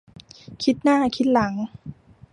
[0.63, 1.53] คิดหน้าคิดหลัง